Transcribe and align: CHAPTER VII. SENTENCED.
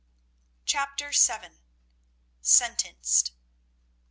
CHAPTER 0.65 1.11
VII. 1.11 1.59
SENTENCED. 2.41 3.29